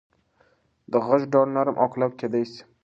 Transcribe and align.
د 0.91 0.93
غږ 1.07 1.21
ډول 1.33 1.47
نرم 1.55 1.75
او 1.81 1.87
کلک 1.93 2.11
کېدی 2.19 2.43
سي. 2.51 2.61